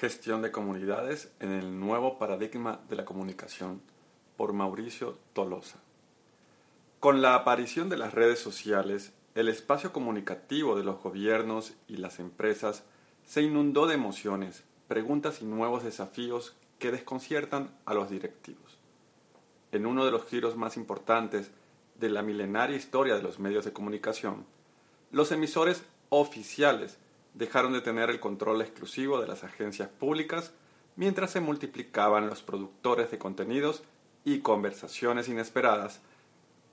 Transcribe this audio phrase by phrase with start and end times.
[0.00, 3.82] Gestión de comunidades en el nuevo paradigma de la comunicación
[4.38, 5.76] por Mauricio Tolosa.
[7.00, 12.18] Con la aparición de las redes sociales, el espacio comunicativo de los gobiernos y las
[12.18, 12.82] empresas
[13.26, 18.78] se inundó de emociones, preguntas y nuevos desafíos que desconciertan a los directivos.
[19.70, 21.50] En uno de los giros más importantes
[21.96, 24.46] de la milenaria historia de los medios de comunicación,
[25.10, 26.96] los emisores oficiales
[27.34, 30.52] dejaron de tener el control exclusivo de las agencias públicas
[30.96, 33.82] mientras se multiplicaban los productores de contenidos
[34.24, 36.00] y conversaciones inesperadas,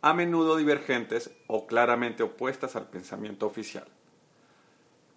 [0.01, 3.87] a menudo divergentes o claramente opuestas al pensamiento oficial.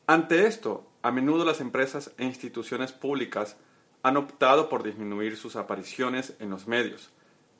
[0.06, 3.56] Ante esto, a menudo las empresas e instituciones públicas
[4.02, 7.10] han optado por disminuir sus apariciones en los medios,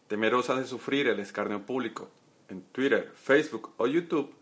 [0.08, 2.10] temerosas de sufrir el escarnio público.
[2.48, 4.34] En Twitter, Facebook o YouTube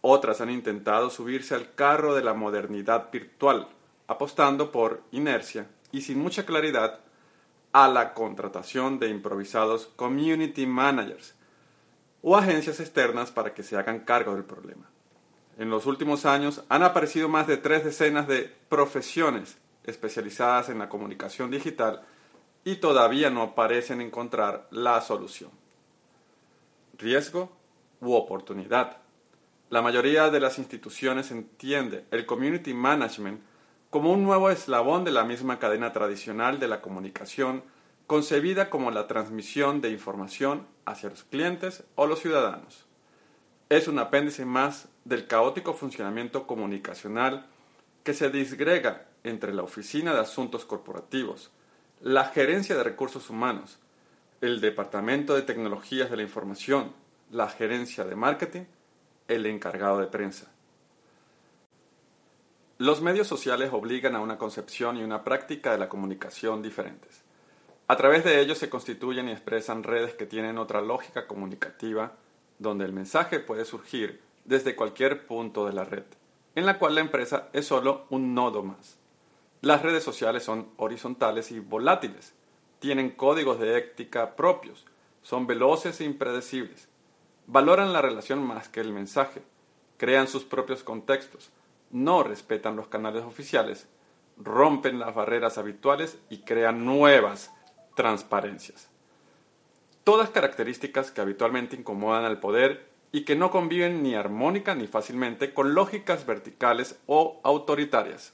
[0.00, 3.68] otras han intentado subirse al carro de la modernidad virtual,
[4.06, 7.00] apostando por inercia y sin mucha claridad
[7.72, 11.34] a la contratación de improvisados community managers
[12.22, 14.90] o agencias externas para que se hagan cargo del problema.
[15.58, 20.88] En los últimos años han aparecido más de tres decenas de profesiones especializadas en la
[20.88, 22.02] comunicación digital
[22.64, 25.50] y todavía no parecen encontrar la solución.
[26.98, 27.50] Riesgo
[28.00, 28.98] u oportunidad.
[29.70, 33.40] La mayoría de las instituciones entiende el community management
[33.88, 37.62] como un nuevo eslabón de la misma cadena tradicional de la comunicación,
[38.08, 42.84] concebida como la transmisión de información hacia los clientes o los ciudadanos.
[43.68, 47.46] Es un apéndice más del caótico funcionamiento comunicacional
[48.02, 51.52] que se disgrega entre la Oficina de Asuntos Corporativos,
[52.00, 53.78] la Gerencia de Recursos Humanos,
[54.40, 56.92] el Departamento de Tecnologías de la Información,
[57.30, 58.64] la Gerencia de Marketing
[59.30, 60.50] el encargado de prensa.
[62.78, 67.22] Los medios sociales obligan a una concepción y una práctica de la comunicación diferentes.
[67.86, 72.12] A través de ellos se constituyen y expresan redes que tienen otra lógica comunicativa,
[72.58, 76.04] donde el mensaje puede surgir desde cualquier punto de la red,
[76.54, 78.96] en la cual la empresa es solo un nodo más.
[79.60, 82.34] Las redes sociales son horizontales y volátiles,
[82.78, 84.86] tienen códigos de ética propios,
[85.22, 86.88] son veloces e impredecibles,
[87.50, 89.42] valoran la relación más que el mensaje,
[89.96, 91.50] crean sus propios contextos,
[91.90, 93.88] no respetan los canales oficiales,
[94.36, 97.52] rompen las barreras habituales y crean nuevas
[97.96, 98.88] transparencias.
[100.04, 105.52] Todas características que habitualmente incomodan al poder y que no conviven ni armónica ni fácilmente
[105.52, 108.32] con lógicas verticales o autoritarias.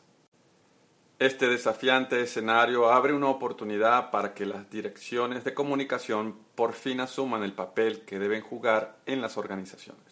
[1.19, 7.43] Este desafiante escenario abre una oportunidad para que las direcciones de comunicación por fin asuman
[7.43, 10.05] el papel que deben jugar en las organizaciones.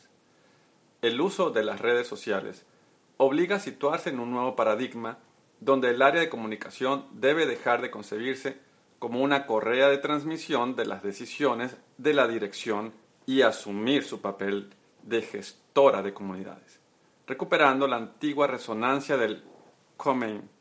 [1.03, 2.65] El uso de las redes sociales
[3.19, 5.19] obliga a situarse en un nuevo paradigma
[5.61, 8.57] donde el área de comunicación debe dejar de concebirse
[8.99, 12.95] como una correa de transmisión de las decisiones de la dirección
[13.27, 14.71] y asumir su papel
[15.03, 16.81] de gestora de comunidades,
[17.27, 19.45] recuperando la antigua resonancia del
[19.99, 20.55] common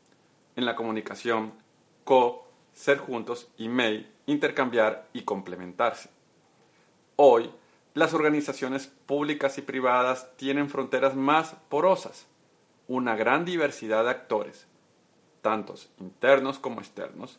[0.56, 1.52] en la comunicación,
[2.04, 6.10] co, ser juntos y may, intercambiar y complementarse.
[7.16, 7.50] Hoy,
[7.94, 12.26] las organizaciones públicas y privadas tienen fronteras más porosas,
[12.88, 14.66] una gran diversidad de actores,
[15.42, 17.38] tantos internos como externos.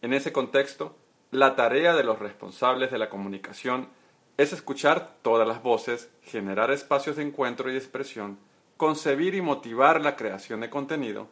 [0.00, 0.96] En ese contexto,
[1.30, 3.88] la tarea de los responsables de la comunicación
[4.36, 8.38] es escuchar todas las voces, generar espacios de encuentro y expresión,
[8.76, 11.28] concebir y motivar la creación de contenido,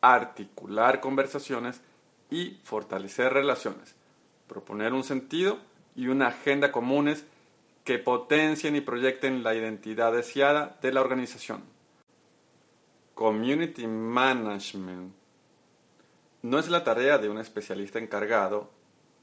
[0.00, 1.80] articular conversaciones
[2.30, 3.94] y fortalecer relaciones,
[4.46, 5.58] proponer un sentido
[5.94, 7.24] y una agenda comunes
[7.84, 11.62] que potencien y proyecten la identidad deseada de la organización.
[13.14, 15.14] Community Management
[16.42, 18.70] no es la tarea de un especialista encargado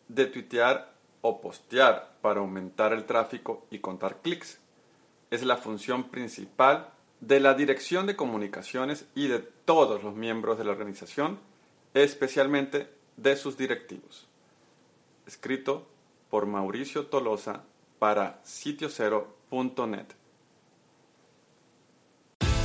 [0.08, 0.95] de tuitear
[1.28, 4.60] o postear para aumentar el tráfico y contar clics.
[5.32, 10.66] Es la función principal de la dirección de comunicaciones y de todos los miembros de
[10.66, 11.40] la organización,
[11.96, 14.28] especialmente de sus directivos.
[15.26, 15.88] Escrito
[16.30, 17.64] por Mauricio Tolosa
[17.98, 20.06] para sitiocero.net.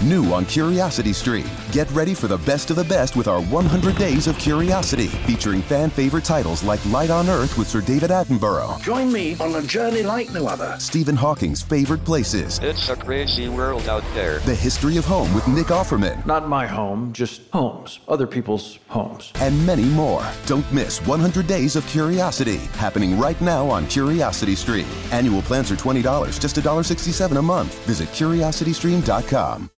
[0.02, 1.47] New on Curiosity Stream.
[1.73, 5.61] Get ready for the best of the best with our 100 Days of Curiosity, featuring
[5.61, 8.81] fan favorite titles like Light on Earth with Sir David Attenborough.
[8.81, 10.75] Join me on a journey like no other.
[10.79, 12.58] Stephen Hawking's favorite places.
[12.61, 14.38] It's a crazy world out there.
[14.41, 16.25] The History of Home with Nick Offerman.
[16.25, 18.00] Not my home, just homes.
[18.08, 19.32] Other people's homes.
[19.37, 20.26] And many more.
[20.47, 24.87] Don't miss 100 Days of Curiosity, happening right now on Curiosity Stream.
[25.12, 27.75] Annual plans are $20, just $1.67 a month.
[27.85, 29.69] Visit curiositystream.com.